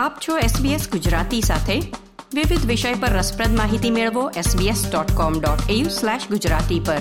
આપ 0.00 0.18
છો 0.28 0.38
SBS 0.38 0.90
ગુજરાતી 0.90 1.40
સાથે. 1.40 1.80
વિવિધ 2.34 2.66
વિષય 2.66 2.94
પર 2.94 3.08
રસપ્રદ 3.08 3.56
માહિતી 3.56 3.90
મેળવો 3.90 4.30
sbs.com.au/gujarati 4.30 6.80
પર. 6.80 6.98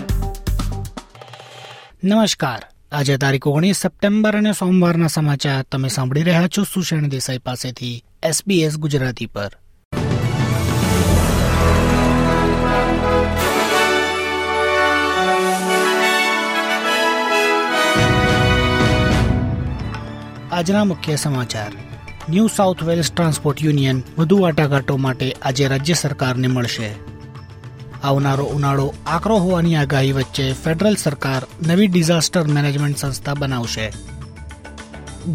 નમસ્કાર. 2.03 2.65
આજે 2.91 3.17
તારીખ 3.17 3.47
ઓગણીસ 3.47 3.77
સપ્ટેમ્બર 3.77 4.37
અને 4.37 4.53
સોમવારના 4.53 5.07
સમાચાર 5.07 5.63
તમે 5.63 5.89
સાંભળી 5.89 6.23
રહ્યા 6.23 6.47
છો 6.47 6.63
સુષેણ 6.63 7.09
દેસાઈ 7.09 7.37
પાસેથી 7.37 8.03
SBS 8.25 8.75
ગુજરાતી 8.75 9.25
પર. 9.25 9.57
આજના 20.51 20.83
મુખ્ય 20.83 21.15
સમાચાર. 21.15 21.71
New 22.31 22.47
South 22.47 22.81
Wales 22.85 23.09
transport 23.11 23.61
union 23.63 24.03
વધુ 24.17 24.37
વાટાઘાટો 24.41 24.97
માટે 24.97 25.27
આજે 25.41 25.67
રાજ્ય 25.67 25.93
સરકારને 25.93 26.47
મળશે. 26.47 26.89
આવનારો 28.03 28.45
ઉનાળો 28.45 28.85
આકરો 29.05 29.37
હોવાની 29.39 29.75
આગાહી 29.75 30.11
વચ્ચે 30.11 30.45
ફેડરલ 30.63 30.95
સરકાર 30.95 31.47
નવી 31.67 31.87
ડિઝાસ્ટર 31.87 32.47
મેનેજમેન્ટ 32.47 32.97
સંસ્થા 32.97 33.33
બનાવશે. 33.33 33.87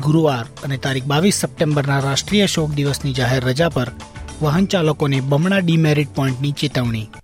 ગુરુવાર 0.04 0.46
અને 0.64 0.78
તારીખ 0.78 1.04
બાવીસ 1.04 1.40
સપ્ટેમ્બરના 1.40 2.00
રાષ્ટ્રીય 2.00 2.46
શોક 2.46 2.70
દિવસની 2.70 3.12
જાહેર 3.12 3.44
રજા 3.44 3.68
પર 3.68 3.90
વાહન 4.42 4.66
ચાલકોને 4.66 5.20
બમણા 5.20 5.58
ડીમેરિટ 5.58 6.14
પોઈન્ટની 6.14 6.52
ચેતવણી. 6.52 7.23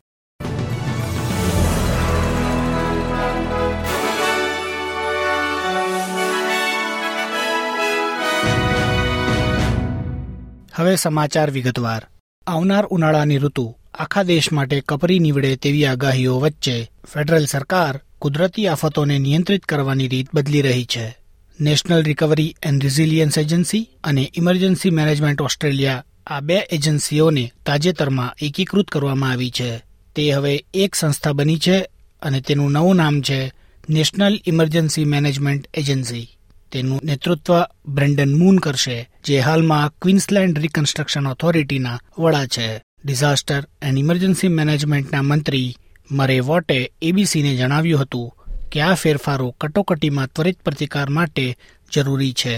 હવે 10.80 10.96
સમાચાર 10.96 11.50
વિગતવાર. 11.50 12.06
આવનાર 12.46 12.86
ઉનાળાની 12.86 13.38
ઋતુ 13.38 13.74
આખા 13.94 14.22
દેશ 14.22 14.52
માટે 14.52 14.80
કપરી 14.80 15.18
નીવડે 15.18 15.56
તેવી 15.56 15.86
આગાહીઓ 15.86 16.40
વચ્ચે 16.40 16.90
ફેડરલ 17.14 17.44
સરકાર 17.44 18.00
કુદરતી 18.18 18.66
આફતોને 18.66 19.18
નિયંત્રિત 19.18 19.64
કરવાની 19.64 20.08
રીત 20.08 20.28
બદલી 20.34 20.62
રહી 20.62 20.84
છે. 20.84 21.16
National 21.60 22.02
recovery 22.02 22.56
and 22.62 22.82
resilience 22.82 23.38
agency 23.38 23.88
અને 24.04 24.32
ઇમરજન્સી 24.36 24.90
મેનેજમેન્ટ 24.90 25.40
ઓસ્ટ્રેલિયા 25.40 26.04
આ 26.26 26.40
બે 26.40 26.58
એજન્સીઓને 26.58 27.52
તાજેતરમાં 27.66 28.34
એકીકૃત 28.42 28.88
કરવામાં 28.88 29.30
આવી 29.30 29.50
છે. 29.50 29.82
તે 30.16 30.30
હવે 30.32 30.64
એક 30.74 30.94
સંસ્થા 30.94 31.32
બની 31.32 31.58
છે 31.58 31.78
અને 32.22 32.40
તેનું 32.40 32.72
નવું 32.72 32.96
નામ 32.96 33.22
છે 33.22 33.52
નેશનલ 33.90 34.40
ઇમરજન્સી 34.46 35.04
મેનેજમેન્ટ 35.04 35.68
એજન્સી. 35.74 36.28
તેનું 36.72 37.00
નેતૃત્વ 37.04 37.60
બ્રેન્ડન 37.86 38.38
મૂન 38.38 38.58
કરશે, 38.58 39.10
જે 39.24 39.40
હાલમાં 39.40 39.92
ક્વીન્સલેન્ડ 40.02 40.58
રિકન્સ્ટ્રક્શન 40.58 41.26
ઓથોરિટીના 41.26 42.00
વડા 42.18 42.46
છે. 42.46 42.68
ડિઝાસ્ટર 43.04 43.66
એન્ડ 43.82 43.98
ઇમરજન્સી 43.98 44.48
મેનેજમેન્ટના 44.48 45.22
મંત્રી 45.22 45.76
મરે 46.10 46.40
વોટે 46.40 46.92
એબીસીને 47.02 47.56
જણાવ્યું 47.56 48.00
હતું 48.00 48.34
કે 48.72 48.80
આ 48.80 48.94
ફેરફારો 48.94 49.50
કટોકટીમાં 49.50 50.26
ત્વરિત 50.26 50.60
પ્રતિકાર 50.60 51.10
માટે 51.10 51.56
જરૂરી 51.92 52.32
છે. 52.32 52.56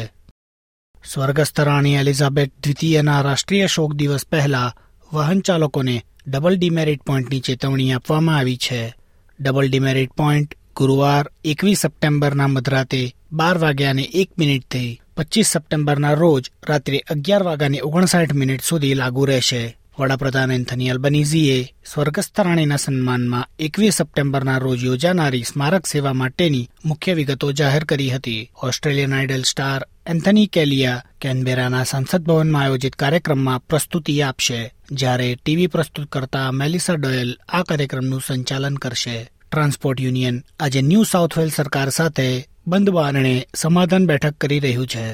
સ્વર્ગસ્થ 1.05 1.61
રાણી 1.61 1.95
એલિઝાબેથ 1.95 2.51
દ્વિતીયના 2.63 3.21
રાષ્ટ્રીય 3.21 3.67
શોક 3.67 3.95
દિવસ 3.95 4.27
પહેલા 4.27 4.75
વાહન 5.13 5.41
ચાલકોને 5.41 6.05
ડબલ 6.27 6.57
ડિમેરિટ 6.57 7.03
પોઈન્ટની 7.03 7.41
ચેતવણી 7.41 7.93
આપવામાં 7.93 8.37
આવી 8.37 8.57
છે. 8.57 8.95
ડબલ 9.41 9.69
ડિમેરિટ 9.69 10.13
પોઈન્ટ 10.13 10.55
ગુરુવાર 10.77 11.31
એકવીસ 11.45 11.81
સપ્ટેમ્બરના 11.81 12.47
મધરાતે 12.47 13.15
બાર 13.33 13.58
વાગ્યાને 13.58 14.02
એક 14.02 14.30
મિનિટથી 14.38 15.00
પચીસ 15.16 15.47
સપ્ટેમ્બરના 15.47 16.12
રોજ 16.12 16.50
રાત્રે 16.69 16.98
અગિયાર 16.98 17.42
વાગ્યાને 17.42 17.80
ઓગણસાઠ 17.80 18.33
મિનિટ 18.33 18.62
સુધી 18.62 18.94
લાગુ 18.94 19.25
રહેશે. 19.25 19.78
વડાપ્રધાન 19.98 20.50
એન્થની 20.50 20.91
અલ્બનીઝીએ 20.91 21.65
સ્વર્ગસ્થ 21.94 22.41
રાણીના 22.41 22.76
સન્માનમાં 22.76 23.48
એકવીસ 23.59 23.94
સપ્ટેમ્બરના 23.94 24.59
રોજ 24.59 24.84
યોજાનારી 24.84 25.42
સ્મારક 25.42 25.87
સેવા 25.87 26.12
માટેની 26.12 26.69
મુખ્ય 26.84 27.15
વિગતો 27.15 27.53
જાહેર 27.53 27.84
કરી 27.84 28.10
હતી. 28.10 28.50
Australian 28.62 29.15
idol 29.15 29.42
star 29.42 29.87
Anthony 30.06 30.47
Callea 30.47 31.04
કેનબેરાના 31.21 31.84
સંસદ 31.84 32.22
ભવનમાં 32.22 32.62
આયોજિત 32.62 32.94
કાર્યક્રમમાં 32.94 33.66
પ્રસ્તુતિ 33.66 34.22
આપશે, 34.22 34.72
જ્યારે 34.92 35.34
ટીવી 35.34 35.66
પ્રસ્તુત 35.66 36.09
કરતા 36.09 36.50
મેલિસા 36.50 36.94
ડોયલ 36.94 37.38
આ 37.48 37.62
કાર્યક્રમનું 37.62 38.22
સંચાલન 38.26 38.75
કરશે. 38.75 39.31
ટ્રાન્સપોર્ટ 39.53 40.00
યુનિયન 40.00 40.44
આજે 40.60 40.82
ન્યૂ 40.82 41.03
સાઉથ 41.03 41.38
વેલ્સ 41.38 41.54
સરકાર 41.54 41.88
સાથે 41.91 42.48
બંધ 42.67 42.91
બારણે 42.91 43.47
સમાધાન 43.55 44.05
બેઠક 44.06 44.34
કરી 44.39 44.61
રહ્યું 44.61 44.87
છે. 44.87 45.06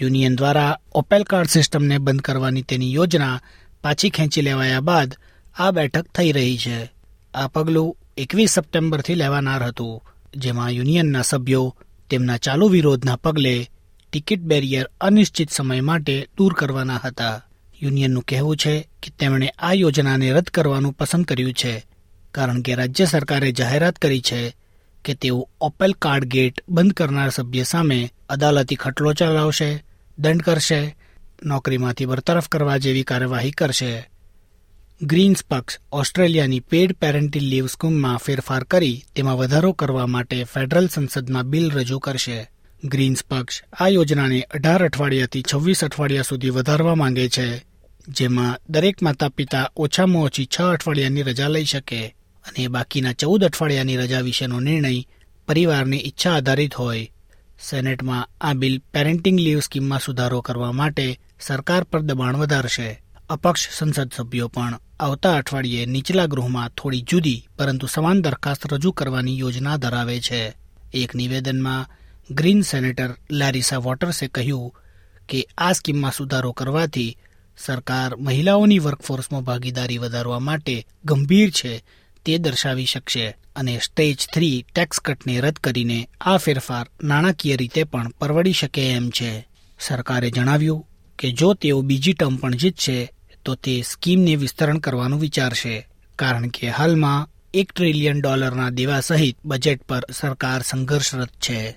યુનિયન 0.00 0.36
દ્વારા 0.36 0.78
ઓપેલ 0.94 1.24
કાર્ડ 1.24 1.50
સિસ્ટમને 1.50 1.96
બંધ 1.98 2.22
કરવાની 2.22 2.62
તેની 2.62 2.94
યોજના 2.94 3.42
પાછી 3.82 4.10
ખેંચી 4.10 4.42
લેવાયા 4.42 4.80
બાદ 4.80 5.10
આ 5.58 5.70
બેઠક 5.70 6.06
થઈ 6.14 6.32
રહી 6.32 6.56
છે. 6.56 6.78
આ 7.34 7.48
પગલું 7.48 7.96
એકવીસ 8.16 8.54
સપ્ટેમ્બરથી 8.54 9.14
લેવાનાર 9.14 9.62
હતું, 9.62 10.02
જેમાં 10.36 10.70
યુનિયનના 10.70 11.22
સભ્યો 11.22 11.76
તેમના 12.10 12.36
ચાલુ 12.36 12.68
વિરોધના 12.68 13.16
પગલે 13.16 13.54
ટિકિટ 14.12 14.40
બેરિયર 14.40 14.86
અનિશ્ચિત 15.00 15.50
સમય 15.50 15.80
માટે 15.80 16.16
દૂર 16.38 16.54
કરવાના 16.54 17.04
હતા. 17.04 17.42
યુનિયનનું 17.82 18.28
કહેવું 18.28 18.56
છે 18.56 18.74
કે 19.02 19.10
તેમણે 19.18 19.48
આ 19.58 19.72
યોજનાને 19.72 20.32
રદ 20.32 20.48
કરવાનું 20.54 20.92
પસંદ 20.92 21.24
કર્યું 21.24 21.52
છે, 21.52 21.74
કારણ 22.34 22.62
કે 22.62 22.74
રાજ્ય 22.74 23.04
સરકારે 23.04 23.50
જાહેરાત 23.52 23.96
કરી 23.98 24.20
છે 24.20 24.40
કે 25.04 25.14
તેઓ 25.14 25.48
ઓપેલ 25.60 25.92
કાર્ડ 25.92 26.24
ગેટ 26.24 26.62
બંધ 26.68 26.92
કરનાર 26.92 27.30
સભ્ય 27.30 27.62
સામે 27.62 28.10
અદાલતી 28.28 28.74
ખટલો 28.74 29.12
ચલાવશે, 29.12 29.84
દંડ 30.18 30.42
કરશે, 30.42 30.96
નોકરીમાંથી 31.44 32.06
બરતરફ 32.06 32.48
કરવા 32.48 32.76
જેવી 32.76 33.02
કાર્યવાહી 33.02 33.50
કરશે. 33.50 33.92
ગ્રીન્સ 35.02 35.44
પક્ષ 35.44 35.78
ઓસ્ટ્રેલિયાની 35.92 36.60
પેડ 36.60 36.92
પેરેન્ટિલ 36.92 37.44
લીવ 37.44 37.66
સ્કીમમાં 37.66 38.16
ફેરફાર 38.16 38.64
કરી 38.64 39.04
તેમાં 39.16 39.36
વધારો 39.36 39.72
કરવા 39.72 40.06
માટે 40.06 40.44
ફેડરલ 40.44 40.88
સંસદમાં 40.88 41.50
બિલ 41.50 41.70
રજૂ 41.70 41.98
કરશે. 41.98 42.50
ગ્રીન્સ 42.84 43.24
પક્ષ 43.24 43.62
આ 43.80 43.88
યોજનાને 43.88 44.40
અઢાર 44.40 44.84
અઠવાડિયાથી 44.84 45.44
છવ્વીસ 45.54 45.84
અઠવાડિયા 45.84 46.22
સુધી 46.22 46.50
વધારવા 46.50 46.94
માંગે 46.94 47.28
છે, 47.28 47.64
જેમાં 48.08 48.58
દરેક 48.68 49.02
માતા 49.02 49.28
પિતા 49.28 49.70
ઓછામાં 49.76 50.22
ઓછી 50.22 50.46
છ 50.46 50.60
અઠવાડિયાની 50.60 51.22
રજા 51.22 51.48
લઈ 51.48 51.64
શકે. 51.64 52.14
અને 52.44 52.68
બાકીના 52.68 53.12
ચૌદ 53.12 53.44
અઠવાડિયાની 53.44 53.96
રજા 53.96 54.20
વિશેનો 54.20 54.60
નિર્ણય 54.60 55.04
પરિવારની 55.48 55.96
ઈચ્છા 55.96 56.36
આધારિત 56.36 56.74
હોય. 56.74 57.10
સેનેટમાં 57.70 58.28
આ 58.40 58.52
બિલ 58.52 58.78
પેરેન્ટિંગ 58.78 59.40
લીવ 59.40 59.60
સ્કીમમાં 59.60 59.98
સુધારો 59.98 60.40
કરવા 60.40 60.72
માટે 60.72 61.20
સરકાર 61.40 61.84
પર 61.84 62.00
દબાણ 62.00 62.36
વધારશે. 62.36 63.02
અપક્ષ 63.30 63.68
સંસદ 63.70 64.12
સભ્યો 64.16 64.48
પણ 64.48 64.80
આવતા 65.00 65.36
અઠવાડિયે 65.36 65.86
નીચલા 65.86 66.26
ગૃહમાં 66.26 66.68
થોડી 66.68 67.04
જુદી 67.08 67.46
પરંતુ 67.58 67.86
સમાન 67.86 68.22
દરખાસ્ત 68.22 68.72
રજૂ 68.72 68.92
કરવાની 68.92 69.38
યોજના 69.38 69.76
ધરાવે 69.76 70.20
છે. 70.20 70.52
એક 70.94 71.14
નિવેદનમાં 71.14 71.86
ગ્રીન 72.30 72.62
સેનેટર 72.62 73.10
લારિસા 73.30 73.78
વોટર્સે 73.78 74.28
કહ્યું 74.28 74.74
કે 75.28 75.46
આ 75.58 75.72
સ્કીમમાં 75.72 76.12
સુધારો 76.12 76.52
કરવાથી 76.52 77.16
સરકાર 77.58 78.16
મહિલાઓની 78.16 78.78
વર્કફોર્સમાં 78.78 79.42
ભાગીદારી 79.42 79.98
વધારવા 79.98 80.38
માટે 80.38 80.86
ગંભીર 81.04 81.50
છે 81.50 81.84
તે 82.26 82.38
દર્શાવી 82.38 82.84
શકશે 82.84 83.36
અને 83.56 83.80
સ્ટેજ 83.84 84.16
થ્રી 84.34 84.64
ટેક્સ 84.74 85.00
કટને 85.00 85.40
રદ 85.40 85.58
કરીને 85.58 86.08
આ 86.20 86.36
ફેરફાર 86.36 86.86
નાણાકીય 87.02 87.56
રીતે 87.56 87.84
પણ 87.84 88.08
પરવડી 88.08 88.52
શકે 88.52 88.90
એમ 88.90 89.10
છે. 89.10 89.48
સરકારે 89.80 90.30
જણાવ્યું 90.30 90.86
કે 91.18 91.30
જો 91.30 91.54
તેઓ 91.54 91.82
બીજી 91.82 92.12
ટર્મ 92.12 92.36
પણ 92.36 92.50
જીતશે, 92.50 93.12
તો 93.44 93.54
તે 93.54 93.82
સ્કીમને 93.82 94.36
વિસ્તરણ 94.36 94.78
કરવાનું 94.78 95.20
વિચારશે, 95.20 95.88
કારણ 96.16 96.48
કે 96.48 96.70
હાલમાં 96.70 97.28
એક 97.54 97.72
ટ્રિલિયન 97.72 98.20
ડોલરના 98.20 98.70
દેવા 98.70 99.00
સહિત 99.00 99.36
બજેટ 99.44 99.82
પર 99.82 100.06
સરકાર 100.12 100.62
સંઘર્ષરત 100.62 101.30
છે. 101.30 101.76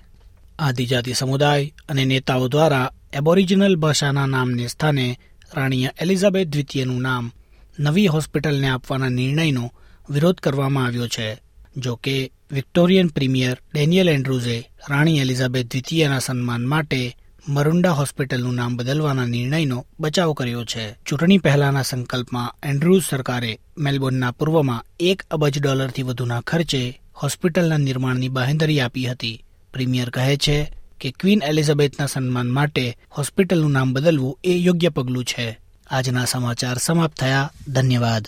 આદિજાતિ 0.60 1.14
સમુદાય 1.14 1.74
અને 1.90 2.06
નેતાઓ 2.06 2.48
દ્વારા 2.48 2.92
એબોરિજિનલ 3.14 3.76
ભાષાના 3.76 4.26
નામને 4.26 4.68
સ્થાને 4.68 5.20
રાણી 5.54 5.88
એલિઝાબેથ 6.02 6.48
દ્વિતીયનું 6.48 7.02
નામ 7.02 7.32
નવી 7.80 8.08
હોસ્પિટલને 8.08 8.70
આપવાના 8.70 9.10
નિર્ણયનો 9.10 9.74
વિરોધ 10.10 10.38
કરવામાં 10.38 10.86
આવ્યો 10.86 11.08
છે. 11.08 11.38
જો 11.78 11.96
કે, 11.96 12.32
વિક્ટોરિયન 12.52 13.08
પ્રીમિયર 13.08 13.58
ડેનિયલ 13.74 14.10
એન્ડ્રુઝે 14.10 14.70
રાણી 14.90 15.20
એલિઝાબેથ 15.20 15.72
દ્વિતીયના 15.72 16.20
સન્માન 16.20 16.66
માટે 16.66 17.16
મરુંડા 17.50 17.92
હોસ્પિટલનું 17.92 18.56
નામ 18.56 18.78
બદલવાના 18.78 19.26
નિર્ણયનો 19.26 19.86
બચાવ 20.00 20.34
કર્યો 20.34 20.66
છે. 20.66 20.96
ચૂંટણી 21.06 21.38
પહેલાના 21.38 21.82
સંકલ્પમાં 21.82 22.56
એન્ડ્રુઝ 22.64 23.04
સરકારે 23.06 23.60
મેલબોર્નના 23.78 24.32
પૂર્વમાં 24.32 24.86
એક 25.00 25.24
અબજ 25.32 25.62
ડોલરથી 25.62 26.04
વધુના 26.04 26.42
ખર્ચે 26.42 27.02
હોસ્પિટલના 27.16 27.78
નિર્માણની 27.78 28.30
બાહેંધરી 28.30 28.80
આપી 28.80 29.06
હતી. 29.06 29.44
પ્રીમિયર 29.74 30.10
કહે 30.10 30.38
છે 30.38 30.74
કે 31.02 31.12
ક્વીન 31.12 31.42
એલિઝાબેથના 31.46 32.06
સન્માન 32.06 32.50
માટે 32.50 32.98
હોસ્પિટલનું 33.18 33.72
નામ 33.72 33.94
બદલવું 33.94 34.40
એ 34.44 34.52
યોગ્ય 34.58 34.90
પગલું 34.90 35.26
છે. 35.26 35.60
આજના 35.90 36.26
સમાચાર 36.26 36.78
સમાપ્ત 36.78 37.18
થયા. 37.18 37.52
ધન્યવાદ. 37.68 38.28